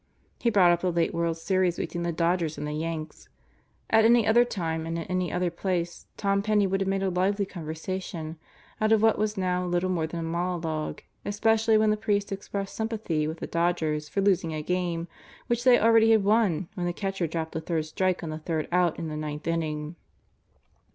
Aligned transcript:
He 0.39 0.49
brought 0.49 0.71
up 0.71 0.81
the 0.81 0.91
late 0.91 1.13
World 1.13 1.37
Series 1.37 1.77
between 1.77 2.01
the 2.01 2.11
Dodgers 2.11 2.57
and 2.57 2.65
the 2.65 2.73
Yanks. 2.73 3.29
At 3.91 4.03
any 4.03 4.25
other 4.25 4.43
time 4.43 4.87
and 4.87 4.97
in 4.97 5.03
any 5.03 5.31
other 5.31 5.51
place, 5.51 6.07
Tom 6.17 6.41
Penney 6.41 6.65
would 6.65 6.81
have 6.81 6.87
made 6.87 7.03
a 7.03 7.11
lively 7.11 7.45
conversation 7.45 8.39
out 8.81 8.91
of 8.91 9.03
what 9.03 9.19
was 9.19 9.37
now 9.37 9.63
little 9.63 9.91
more 9.91 10.07
than 10.07 10.21
a 10.21 10.23
monologue, 10.23 11.03
especially 11.23 11.77
when 11.77 11.91
the 11.91 11.97
priest 11.97 12.33
ex 12.33 12.47
pressed 12.49 12.73
sympathy 12.75 13.27
with 13.27 13.41
the 13.41 13.45
Dodgers 13.45 14.09
for 14.09 14.21
losing 14.21 14.55
a 14.55 14.63
game 14.63 15.07
which 15.45 15.63
they 15.63 15.79
already 15.79 16.09
had 16.09 16.23
won 16.23 16.67
when 16.73 16.87
the 16.87 16.93
catcher 16.93 17.27
dropped 17.27 17.51
the 17.51 17.61
third 17.61 17.85
strike 17.85 18.23
on 18.23 18.31
the 18.31 18.39
third 18.39 18.67
out 18.71 18.97
in 18.97 19.07
the 19.07 19.15
ninth 19.15 19.45
inning. 19.45 19.95